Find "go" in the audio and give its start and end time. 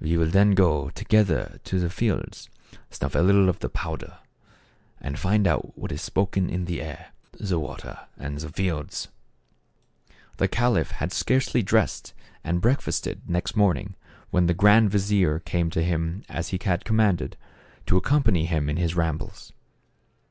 0.52-0.88